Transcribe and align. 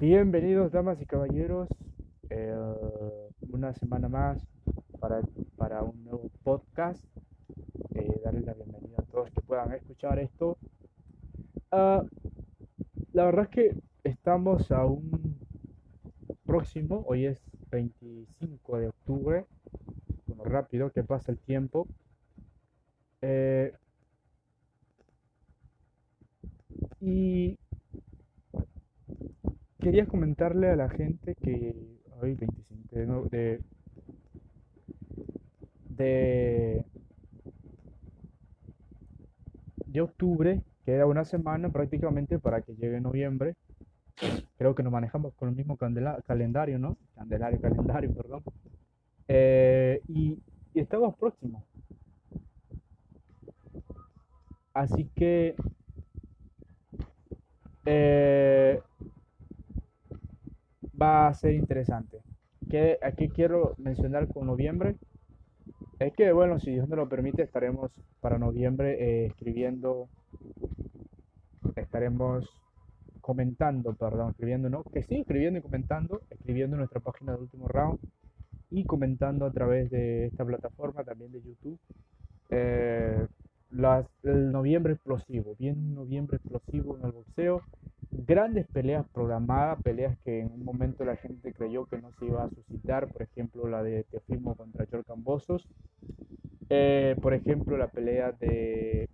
Bienvenidos, 0.00 0.70
damas 0.70 1.02
y 1.02 1.06
caballeros, 1.06 1.68
eh, 2.30 2.54
una 3.50 3.74
semana 3.74 4.08
más 4.08 4.40
para, 5.00 5.22
para 5.56 5.82
un 5.82 6.04
nuevo 6.04 6.30
podcast. 6.44 7.04
Eh, 7.96 8.20
darles 8.24 8.46
la 8.46 8.54
bienvenida 8.54 8.94
a 8.98 9.02
todos 9.02 9.28
que 9.32 9.40
puedan 9.40 9.72
escuchar 9.72 10.20
esto. 10.20 10.56
Ah, 11.72 12.04
la 13.12 13.24
verdad 13.24 13.46
es 13.46 13.50
que 13.50 13.76
estamos 14.04 14.70
a 14.70 14.84
un 14.84 15.36
próximo, 16.46 17.02
hoy 17.08 17.26
es 17.26 17.42
25 17.72 18.78
de 18.78 18.88
octubre, 18.90 19.46
bueno, 20.28 20.44
rápido 20.44 20.92
que 20.92 21.02
pasa 21.02 21.32
el 21.32 21.38
tiempo. 21.38 21.88
Eh, 23.20 23.72
y 27.00 27.57
quería 29.88 30.04
comentarle 30.04 30.68
a 30.68 30.76
la 30.76 30.90
gente 30.90 31.34
que 31.42 31.74
hoy 32.20 32.34
25 32.34 32.88
de, 32.92 33.06
de, 33.30 33.60
de, 35.88 36.84
de 39.86 40.00
octubre, 40.02 40.60
queda 40.84 41.06
una 41.06 41.24
semana 41.24 41.70
prácticamente 41.70 42.38
para 42.38 42.60
que 42.60 42.74
llegue 42.74 43.00
noviembre. 43.00 43.54
Creo 44.58 44.74
que 44.74 44.82
nos 44.82 44.92
manejamos 44.92 45.32
con 45.36 45.48
el 45.48 45.56
mismo 45.56 45.78
calendario, 45.78 46.78
¿no? 46.78 46.98
Candelario, 47.14 47.58
calendario, 47.58 48.12
perdón. 48.12 48.42
Eh, 49.26 50.02
y, 50.06 50.38
y 50.74 50.80
estamos 50.80 51.16
próximos. 51.16 51.64
Así 54.74 55.08
que 55.16 55.54
eh, 57.86 58.82
va 61.00 61.28
a 61.28 61.34
ser 61.34 61.54
interesante. 61.54 62.18
¿Qué, 62.70 62.98
aquí 63.02 63.28
quiero 63.28 63.74
mencionar 63.78 64.28
con 64.28 64.46
noviembre? 64.46 64.96
Es 65.98 66.12
que, 66.14 66.32
bueno, 66.32 66.58
si 66.60 66.72
Dios 66.72 66.88
nos 66.88 66.98
lo 66.98 67.08
permite, 67.08 67.42
estaremos 67.42 67.90
para 68.20 68.38
noviembre 68.38 68.96
eh, 69.00 69.26
escribiendo, 69.26 70.08
estaremos 71.76 72.48
comentando, 73.20 73.94
perdón, 73.94 74.30
escribiendo, 74.30 74.70
no, 74.70 74.84
que 74.84 75.02
sí, 75.02 75.16
escribiendo 75.16 75.58
y 75.58 75.62
comentando, 75.62 76.22
escribiendo 76.30 76.76
en 76.76 76.78
nuestra 76.78 77.00
página 77.00 77.32
de 77.32 77.42
último 77.42 77.68
round 77.68 77.98
y 78.70 78.84
comentando 78.84 79.44
a 79.44 79.52
través 79.52 79.90
de 79.90 80.26
esta 80.26 80.44
plataforma, 80.44 81.04
también 81.04 81.32
de 81.32 81.42
YouTube, 81.42 81.78
eh, 82.50 83.26
el 84.22 84.50
noviembre 84.52 84.94
explosivo, 84.94 85.54
bien 85.58 85.94
noviembre 85.94 86.38
explosivo 86.38 86.96
en 86.96 87.04
el 87.04 87.12
boxeo, 87.12 87.62
grandes 88.26 88.66
peleas 88.68 89.06
programadas, 89.12 89.80
peleas 89.82 90.18
que 90.24 90.40
en 90.40 90.52
un 90.52 90.64
momento 90.64 91.04
la 91.04 91.16
gente 91.16 91.52
creyó 91.52 91.86
que 91.86 91.98
no 91.98 92.12
se 92.12 92.26
iba 92.26 92.44
a 92.44 92.50
suscitar, 92.50 93.08
por 93.08 93.22
ejemplo 93.22 93.68
la 93.68 93.82
de 93.82 94.04
Teofimo 94.04 94.56
contra 94.56 94.86
George 94.86 95.06
Cambosos, 95.06 95.68
eh, 96.68 97.16
por 97.22 97.32
ejemplo 97.32 97.76
la 97.76 97.88
pelea 97.88 98.32
de 98.32 99.08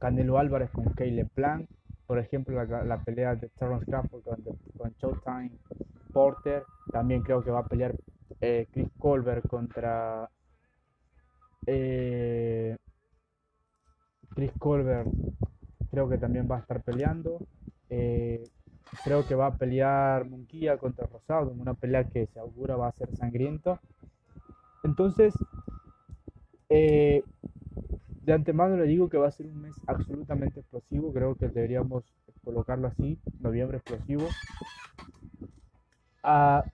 Canelo 0.00 0.38
Álvarez 0.38 0.70
con 0.70 0.84
Caleb 0.94 1.28
Plant, 1.34 1.68
por 2.06 2.18
ejemplo 2.18 2.62
la, 2.64 2.84
la 2.84 3.02
pelea 3.02 3.34
de 3.34 3.48
Terrence 3.50 3.84
Crawford 3.86 4.22
con, 4.22 4.42
con 4.78 4.90
Showtime 4.92 5.52
Porter, 6.12 6.64
también 6.92 7.22
creo 7.22 7.44
que 7.44 7.50
va 7.50 7.60
a 7.60 7.68
pelear 7.68 7.94
eh, 8.40 8.66
Chris 8.72 8.88
Colbert 8.98 9.46
contra 9.48 10.30
eh, 11.66 12.76
Chris 14.34 14.52
Colbert 14.58 15.08
creo 15.94 16.08
que 16.08 16.18
también 16.18 16.48
va 16.50 16.56
a 16.56 16.60
estar 16.60 16.82
peleando. 16.82 17.38
Eh, 17.88 18.42
creo 19.04 19.26
que 19.26 19.34
va 19.36 19.46
a 19.46 19.56
pelear 19.56 20.24
Munguía 20.28 20.76
contra 20.76 21.06
Rosado 21.06 21.50
una 21.52 21.74
pelea 21.74 22.04
que 22.04 22.26
se 22.26 22.40
augura 22.40 22.76
va 22.76 22.88
a 22.88 22.92
ser 22.92 23.14
sangrienta. 23.16 23.80
Entonces, 24.82 25.34
eh, 26.68 27.22
de 28.22 28.32
antemano 28.32 28.76
le 28.76 28.84
digo 28.86 29.08
que 29.08 29.18
va 29.18 29.28
a 29.28 29.30
ser 29.30 29.46
un 29.46 29.62
mes 29.62 29.74
absolutamente 29.86 30.60
explosivo. 30.60 31.12
Creo 31.12 31.34
que 31.36 31.48
deberíamos 31.48 32.04
colocarlo 32.44 32.88
así, 32.88 33.18
noviembre 33.40 33.78
explosivo. 33.78 34.28
Ah, 36.22 36.64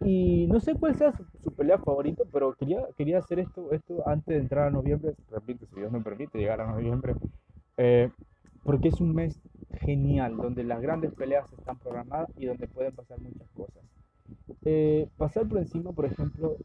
y 0.00 0.46
no 0.46 0.60
sé 0.60 0.74
cuál 0.74 0.96
sea 0.96 1.12
su, 1.12 1.24
su 1.42 1.50
pelea 1.54 1.78
favorita, 1.78 2.22
pero 2.32 2.54
quería, 2.54 2.86
quería 2.96 3.18
hacer 3.18 3.40
esto, 3.40 3.72
esto 3.72 4.06
antes 4.08 4.26
de 4.34 4.40
entrar 4.40 4.68
a 4.68 4.70
noviembre. 4.70 5.14
Repito, 5.30 5.66
si 5.66 5.80
Dios 5.80 5.92
me 5.92 6.00
permite 6.00 6.38
llegar 6.38 6.60
a 6.60 6.66
noviembre. 6.70 7.14
Eh, 7.78 8.10
porque 8.64 8.88
es 8.88 9.00
un 9.00 9.14
mes 9.14 9.40
genial, 9.72 10.36
donde 10.36 10.64
las 10.64 10.80
grandes 10.82 11.14
peleas 11.14 11.50
están 11.52 11.78
programadas 11.78 12.28
y 12.36 12.46
donde 12.46 12.66
pueden 12.66 12.94
pasar 12.94 13.18
muchas 13.20 13.48
cosas. 13.50 13.82
Eh, 14.64 15.08
pasar 15.16 15.48
por 15.48 15.58
encima, 15.58 15.92
por 15.92 16.04
ejemplo, 16.04 16.56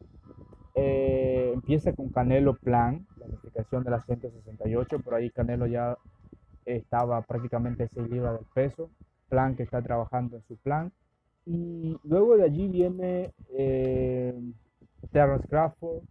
eh, 0.75 1.51
empieza 1.53 1.93
con 1.93 2.09
Canelo 2.09 2.55
Plan, 2.55 3.05
la 3.17 3.27
unificación 3.27 3.83
de 3.83 3.91
la 3.91 4.01
168, 4.01 4.99
por 4.99 5.13
ahí 5.13 5.29
Canelo 5.29 5.67
ya 5.67 5.97
estaba 6.65 7.21
prácticamente 7.21 7.87
6 7.87 8.09
libras 8.09 8.39
del 8.39 8.47
peso, 8.53 8.89
Plan 9.29 9.55
que 9.55 9.63
está 9.63 9.81
trabajando 9.81 10.37
en 10.37 10.43
su 10.43 10.57
plan, 10.57 10.91
y 11.45 11.97
luego 12.03 12.37
de 12.37 12.43
allí 12.43 12.67
viene 12.67 13.31
eh, 13.55 14.33
Terrence 15.11 15.47
Crawford, 15.47 16.03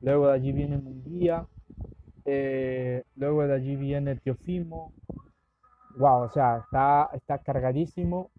luego 0.00 0.28
de 0.28 0.32
allí 0.34 0.52
viene 0.52 0.78
Munguía, 0.78 1.46
eh, 2.24 3.04
luego 3.16 3.46
de 3.46 3.54
allí 3.54 3.76
viene 3.76 4.16
Teofimo. 4.16 4.92
Wow, 5.96 6.22
o 6.22 6.28
sea, 6.30 6.58
está, 6.58 7.10
está 7.14 7.38
cargadísimo 7.38 8.30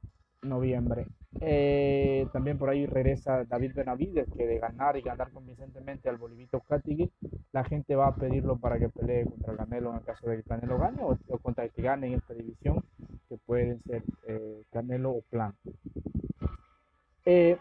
noviembre. 0.42 1.08
Eh, 1.42 2.28
también 2.32 2.58
por 2.58 2.70
ahí 2.70 2.86
regresa 2.86 3.44
David 3.44 3.74
Benavides, 3.76 4.28
que 4.38 4.48
de 4.48 4.60
ganar 4.60 4.96
y 4.96 5.02
ganar 5.02 5.32
convincentemente 5.32 6.08
al 6.08 6.18
Bolivito 6.18 6.62
Catigui, 6.62 7.12
la 7.52 7.64
gente 7.66 7.96
va 7.96 8.08
a 8.08 8.16
pedirlo 8.16 8.58
para 8.58 8.80
que 8.80 8.90
pelee 8.90 9.26
contra 9.26 9.58
Canelo 9.58 9.90
en 9.92 9.98
el 9.98 10.04
caso 10.04 10.30
de 10.30 10.38
que 10.38 10.44
Canelo 10.44 10.78
gane 10.78 11.02
o, 11.02 11.18
o 11.28 11.38
contra 11.40 11.66
el 11.66 11.72
que 11.72 11.82
gane 11.82 12.08
en 12.08 12.14
esta 12.14 12.34
división, 12.34 12.84
que 13.28 13.38
pueden 13.38 13.82
ser 13.84 14.04
eh, 14.28 14.64
Canelo 14.72 15.12
o 15.12 15.22
Plan. 15.24 15.54
Eh, 17.26 17.58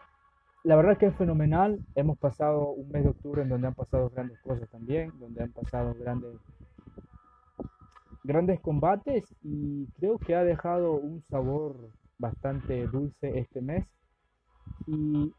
la 0.65 0.77
verdad 0.77 0.97
que 0.97 1.07
es 1.07 1.17
fenomenal. 1.17 1.79
Hemos 1.95 2.19
pasado 2.19 2.71
un 2.71 2.91
mes 2.91 3.05
de 3.05 3.11
octubre 3.11 3.43
en 3.43 3.51
donde 3.51 3.69
han 3.69 3.75
pasado 3.75 4.09
grandes 4.11 4.41
cosas 4.41 4.69
también, 4.71 5.13
donde 5.21 5.43
han 5.43 5.53
pasado 5.53 5.95
grandes, 5.95 6.37
grandes 8.25 8.61
combates 8.61 9.25
y 9.43 9.87
creo 9.99 10.19
que 10.19 10.35
ha 10.35 10.43
dejado 10.43 10.95
un 10.95 11.23
sabor 11.23 11.91
bastante 12.19 12.87
dulce 12.87 13.39
este 13.39 13.61
mes. 13.61 13.87
Y, 14.87 15.35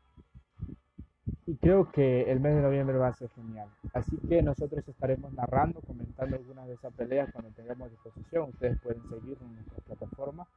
y 1.47 1.55
creo 1.57 1.91
que 1.91 2.31
el 2.31 2.39
mes 2.39 2.55
de 2.55 2.61
noviembre 2.61 2.97
va 2.97 3.07
a 3.07 3.15
ser 3.15 3.29
genial. 3.31 3.67
Así 3.93 4.17
que 4.29 4.43
nosotros 4.43 4.87
estaremos 4.87 5.33
narrando, 5.33 5.81
comentando 5.81 6.35
algunas 6.35 6.67
de 6.67 6.75
esas 6.75 6.93
peleas 6.93 7.31
cuando 7.33 7.49
tengamos 7.51 7.89
disposición. 7.89 8.49
Ustedes 8.49 8.79
pueden 8.79 9.01
seguirnos 9.09 9.49
en 9.49 9.55
nuestras 9.55 9.81
plataformas 9.85 10.47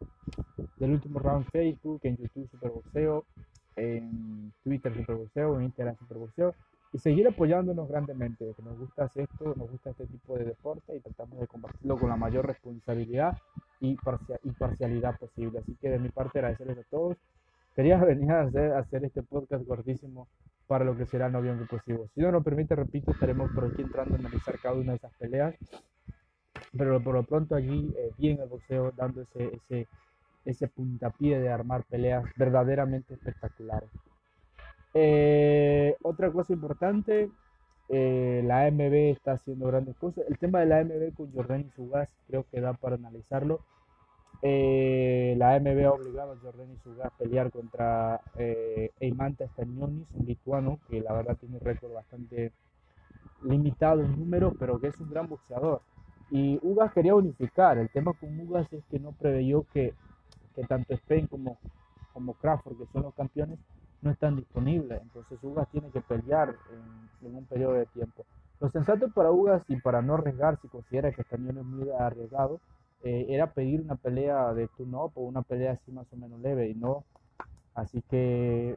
del 0.76 0.92
último 0.92 1.20
round 1.20 1.46
Facebook, 1.46 2.00
en 2.02 2.18
YouTube 2.18 2.50
Superboxeo, 2.50 3.24
en 3.78 4.52
Twitter 4.64 4.94
Superboxeo, 4.94 5.56
en 5.58 5.64
Instagram 5.64 5.96
Superboxeo 5.98 6.54
y 6.92 6.98
seguir 6.98 7.28
apoyándonos 7.28 7.88
grandemente, 7.88 8.52
que 8.56 8.62
nos 8.62 8.78
gusta 8.78 9.04
hacer 9.04 9.24
esto, 9.30 9.54
nos 9.56 9.70
gusta 9.70 9.90
este 9.90 10.06
tipo 10.06 10.36
de 10.38 10.44
deporte 10.44 10.96
y 10.96 11.00
tratamos 11.00 11.38
de 11.40 11.46
compartirlo 11.46 11.98
con 11.98 12.08
la 12.08 12.16
mayor 12.16 12.46
responsabilidad 12.46 13.36
y, 13.80 13.94
parcia- 13.96 14.40
y 14.42 14.50
parcialidad 14.52 15.18
posible. 15.18 15.58
Así 15.58 15.76
que 15.80 15.90
de 15.90 15.98
mi 15.98 16.08
parte 16.08 16.38
agradecerles 16.38 16.78
a 16.78 16.82
todos. 16.90 17.16
Quería 17.76 17.98
venir 18.04 18.30
a 18.32 18.42
hacer, 18.42 18.72
a 18.72 18.78
hacer 18.78 19.04
este 19.04 19.22
podcast 19.22 19.64
gordísimo 19.66 20.28
para 20.66 20.84
lo 20.84 20.96
que 20.96 21.06
será 21.06 21.28
noviembre 21.28 21.64
explosivo. 21.64 22.08
Si 22.14 22.20
no 22.20 22.32
nos 22.32 22.42
permite, 22.44 22.74
repito, 22.74 23.10
estaremos 23.12 23.50
por 23.52 23.66
aquí 23.66 23.82
entrando 23.82 24.14
a 24.16 24.18
analizar 24.18 24.58
cada 24.58 24.74
una 24.74 24.92
de 24.92 24.96
esas 24.96 25.12
peleas. 25.14 25.54
Pero 26.76 27.02
por 27.02 27.14
lo 27.14 27.22
pronto 27.22 27.54
allí, 27.54 27.94
eh, 27.96 28.10
bien 28.18 28.40
el 28.40 28.48
boxeo, 28.48 28.92
dando 28.96 29.22
ese, 29.22 29.56
ese, 29.56 29.86
ese 30.44 30.68
puntapié 30.68 31.38
de 31.38 31.50
armar 31.50 31.84
peleas 31.84 32.24
verdaderamente 32.36 33.14
espectaculares. 33.14 33.90
Eh, 34.94 35.96
otra 36.02 36.30
cosa 36.30 36.52
importante, 36.52 37.30
eh, 37.88 38.42
la 38.44 38.66
AMB 38.66 39.12
está 39.12 39.32
haciendo 39.32 39.66
grandes 39.66 39.96
cosas. 39.96 40.24
El 40.28 40.38
tema 40.38 40.60
de 40.60 40.66
la 40.66 40.78
AMB 40.78 41.14
con 41.14 41.32
Jordan 41.32 41.60
y 41.60 41.70
Sugas 41.70 42.08
creo 42.26 42.44
que 42.50 42.60
da 42.60 42.74
para 42.74 42.96
analizarlo. 42.96 43.60
Eh, 44.42 45.34
la 45.36 45.54
AMB 45.54 45.84
ha 45.84 45.92
obligado 45.92 46.32
a 46.32 46.36
Jordan 46.36 46.70
y 46.72 46.76
Sugas 46.78 47.06
a 47.06 47.16
pelear 47.16 47.50
contra 47.50 48.20
eh, 48.36 48.90
Eimanta 49.00 49.48
Stagnonis, 49.48 50.12
un 50.14 50.26
lituano 50.26 50.78
que 50.88 51.00
la 51.00 51.12
verdad 51.12 51.36
tiene 51.38 51.56
un 51.56 51.60
récord 51.60 51.92
bastante 51.92 52.52
limitado 53.42 54.02
en 54.02 54.18
números, 54.18 54.54
pero 54.58 54.78
que 54.80 54.88
es 54.88 55.00
un 55.00 55.10
gran 55.10 55.28
boxeador. 55.28 55.80
Y 56.30 56.58
Ugas 56.62 56.92
quería 56.92 57.14
unificar. 57.14 57.78
El 57.78 57.88
tema 57.90 58.12
con 58.12 58.38
Ugas 58.38 58.70
es 58.72 58.84
que 58.90 58.98
no 58.98 59.12
preveyó 59.12 59.64
que, 59.72 59.94
que 60.58 60.66
tanto 60.66 60.92
Spain 60.94 61.28
como, 61.28 61.58
como 62.12 62.34
Crawford, 62.34 62.78
que 62.78 62.86
son 62.92 63.02
los 63.02 63.14
campeones, 63.14 63.60
no 64.02 64.10
están 64.10 64.34
disponibles. 64.34 65.00
Entonces 65.02 65.38
Ugas 65.42 65.68
tiene 65.70 65.90
que 65.90 66.00
pelear 66.00 66.56
en, 67.22 67.28
en 67.28 67.36
un 67.36 67.44
periodo 67.44 67.74
de 67.74 67.86
tiempo. 67.86 68.24
Lo 68.60 68.68
sensato 68.70 69.08
para 69.10 69.30
Ugas 69.30 69.62
y 69.68 69.76
para 69.76 70.02
no 70.02 70.14
arriesgar, 70.14 70.58
si 70.60 70.68
considera 70.68 71.12
que 71.12 71.22
Cañón 71.22 71.58
es 71.58 71.64
muy 71.64 71.88
arriesgado, 71.90 72.60
eh, 73.04 73.26
era 73.28 73.52
pedir 73.52 73.80
una 73.80 73.94
pelea 73.94 74.52
de 74.54 74.66
tune-up 74.76 75.12
o 75.14 75.22
una 75.22 75.42
pelea 75.42 75.72
así 75.72 75.92
más 75.92 76.12
o 76.12 76.16
menos 76.16 76.40
leve 76.40 76.68
y 76.68 76.74
no. 76.74 77.04
Así 77.74 78.02
que 78.10 78.76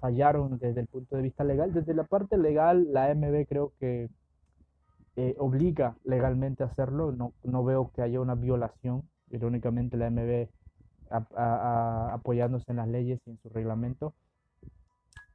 fallaron 0.00 0.58
desde 0.58 0.80
el 0.80 0.88
punto 0.88 1.14
de 1.14 1.22
vista 1.22 1.44
legal. 1.44 1.72
Desde 1.72 1.94
la 1.94 2.04
parte 2.04 2.36
legal, 2.36 2.92
la 2.92 3.04
AMB 3.06 3.46
creo 3.48 3.72
que 3.78 4.10
eh, 5.14 5.36
obliga 5.38 5.96
legalmente 6.02 6.64
a 6.64 6.66
hacerlo. 6.66 7.12
No, 7.12 7.32
no 7.44 7.62
veo 7.62 7.92
que 7.94 8.02
haya 8.02 8.20
una 8.20 8.34
violación. 8.34 9.08
Irónicamente, 9.30 9.96
la 9.96 10.08
AMB 11.10 12.12
apoyándose 12.12 12.70
en 12.70 12.76
las 12.76 12.88
leyes 12.88 13.20
y 13.26 13.30
en 13.30 13.38
su 13.38 13.48
reglamento. 13.48 14.14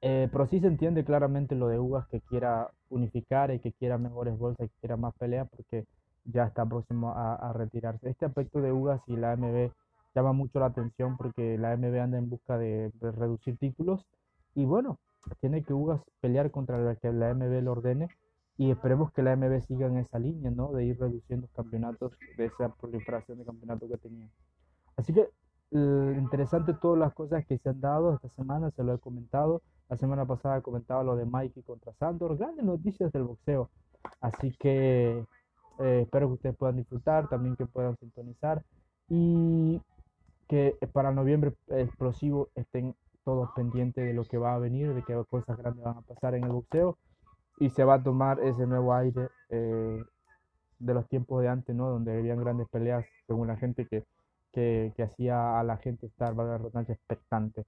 Eh, 0.02 0.30
pero 0.32 0.48
sí 0.48 0.60
se 0.60 0.68
entiende 0.68 1.04
claramente 1.04 1.56
lo 1.56 1.68
de 1.68 1.78
Ugas 1.78 2.08
que 2.08 2.22
quiera 2.22 2.72
unificar 2.90 3.52
y 3.52 3.60
que 3.60 3.74
quiera 3.74 3.98
mejores 3.98 4.38
bolsas 4.38 4.68
y 4.68 4.70
que 4.70 4.80
quiera 4.80 4.98
más 4.98 5.14
peleas 5.16 5.50
porque 5.50 5.86
ya 6.24 6.46
está 6.46 6.66
próximo 6.66 7.14
a, 7.16 7.52
retirarse. 7.54 8.10
Este 8.10 8.26
aspecto 8.26 8.62
de 8.62 8.72
Ugas 8.72 9.02
y 9.08 9.18
la 9.18 9.34
AMB 9.34 9.72
llama 10.16 10.34
mucho 10.34 10.60
la 10.60 10.68
atención 10.68 11.18
porque 11.18 11.58
la 11.58 11.74
AMB 11.74 12.00
anda 12.00 12.18
en 12.18 12.30
busca 12.30 12.58
de, 12.58 12.92
reducir 13.02 13.58
títulos 13.58 14.06
y 14.56 14.66
bueno, 14.66 15.00
tiene 15.42 15.64
que 15.64 15.74
Ugas 15.74 16.02
pelear 16.22 16.52
contra 16.52 16.78
la 16.80 16.96
que 16.96 17.12
la 17.12 17.32
AMB 17.32 17.62
lo 17.62 17.74
ordene 17.74 18.08
y 18.58 18.72
esperemos 18.72 19.12
que 19.12 19.24
la 19.24 19.34
AMB 19.34 19.62
siga 19.62 19.88
en 19.88 19.98
esa 19.98 20.20
línea, 20.20 20.52
¿no? 20.52 20.72
De 20.72 20.86
ir 20.86 21.00
reduciendo 21.00 21.48
campeonatos, 21.56 22.14
de 22.38 22.46
esa 22.46 22.70
proliferación 22.70 23.38
de 23.40 23.46
campeonatos 23.46 23.90
que 23.90 23.98
tenía. 23.98 24.30
Así 24.98 25.14
que 25.14 25.30
interesante 26.30 26.76
todas 26.76 27.00
las 27.00 27.12
cosas 27.16 27.44
que 27.48 27.58
se 27.58 27.70
han 27.70 27.82
dado 27.82 28.14
esta 28.14 28.30
semana, 28.30 28.70
se 28.70 28.84
lo 28.84 28.94
he 28.94 29.00
comentado. 29.00 29.64
La 29.90 29.98
semana 29.98 30.26
pasada 30.26 30.62
comentaba 30.62 31.04
lo 31.04 31.16
de 31.16 31.26
Mikey 31.26 31.64
contra 31.64 31.92
Sandor, 31.94 32.38
grandes 32.38 32.64
noticias 32.64 33.12
del 33.12 33.24
boxeo. 33.24 33.72
Así 34.22 34.52
que 34.60 35.26
eh, 35.80 36.02
espero 36.04 36.28
que 36.28 36.34
ustedes 36.34 36.56
puedan 36.56 36.76
disfrutar, 36.76 37.28
también 37.30 37.56
que 37.56 37.66
puedan 37.66 37.98
sintonizar 37.98 38.64
y 39.08 39.82
que 40.48 40.78
para 40.94 41.12
noviembre 41.12 41.56
explosivo 41.70 42.50
estén 42.54 42.96
todos 43.24 43.50
pendientes 43.56 44.06
de 44.06 44.14
lo 44.14 44.24
que 44.24 44.38
va 44.38 44.54
a 44.54 44.60
venir, 44.60 44.94
de 44.94 45.02
qué 45.02 45.20
cosas 45.32 45.58
grandes 45.58 45.84
van 45.84 45.98
a 45.98 46.02
pasar 46.02 46.36
en 46.36 46.44
el 46.44 46.52
boxeo 46.52 46.96
y 47.58 47.72
se 47.72 47.84
va 47.84 47.96
a 47.96 48.04
tomar 48.04 48.40
ese 48.40 48.68
nuevo 48.68 48.94
aire 48.94 49.30
eh, 49.50 50.04
de 50.78 50.94
los 50.94 51.08
tiempos 51.08 51.42
de 51.42 51.48
antes, 51.48 51.76
¿no? 51.76 51.90
Donde 51.90 52.16
habían 52.16 52.40
grandes 52.40 52.68
peleas 52.70 53.04
según 53.26 53.48
la 53.48 53.58
gente 53.58 53.88
que, 53.88 54.06
que, 54.52 54.94
hacía 55.04 55.60
a 55.60 55.64
la 55.64 55.78
gente 55.78 56.08
estar, 56.08 56.34
valga 56.34 56.54
la 56.54 56.58
redundancia, 56.58 56.94
expectante. 56.96 57.66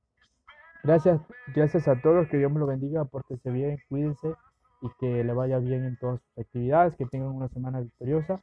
Gracias, 0.84 1.22
gracias 1.56 1.88
a 1.88 2.02
todos, 2.02 2.28
que 2.28 2.38
Dios 2.38 2.52
me 2.52 2.60
lo 2.60 2.66
bendiga, 2.66 3.06
pórtense 3.06 3.52
bien, 3.52 3.78
cuídense 3.88 4.34
y 4.82 4.90
que 5.00 5.24
le 5.24 5.34
vaya 5.34 5.60
bien 5.60 5.86
en 5.86 5.98
todas 5.98 6.20
sus 6.22 6.46
actividades, 6.46 6.96
que 6.96 7.06
tengan 7.06 7.30
una 7.30 7.50
semana 7.50 7.82
victoriosa. 7.82 8.42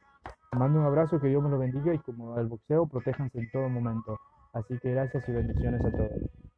Mando 0.53 0.79
un 0.79 0.85
abrazo, 0.85 1.19
que 1.19 1.27
Dios 1.27 1.43
me 1.43 1.49
lo 1.49 1.59
bendiga 1.59 1.93
y 1.93 1.99
como 1.99 2.39
el 2.39 2.47
boxeo, 2.47 2.87
protéjanse 2.87 3.39
en 3.39 3.51
todo 3.51 3.69
momento. 3.69 4.17
Así 4.53 4.79
que 4.79 4.91
gracias 4.91 5.27
y 5.27 5.31
bendiciones 5.31 5.83
a 5.85 5.91
todos. 5.91 6.48